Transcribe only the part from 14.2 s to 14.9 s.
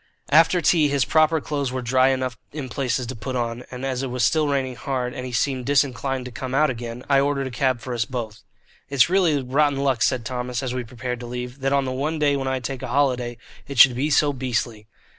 beastly."